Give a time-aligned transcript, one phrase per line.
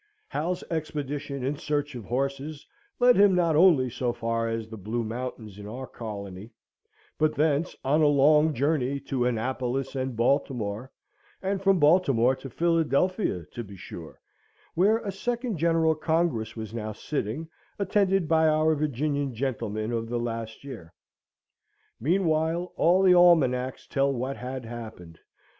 [0.29, 2.65] Hal's expedition in search of horses
[2.99, 6.49] led him not only so far as the Blue Mountains in our colony,
[7.19, 10.91] but thence on a long journey to Annapolis and Baltimore;
[11.39, 14.19] and from Baltimore to Philadelphia, to be sure;
[14.73, 17.47] where a second General Congress was now sitting,
[17.77, 20.95] attended by our Virginian gentlemen of the last year.
[21.99, 25.19] Meanwhile, all the almanacs tell what had happened.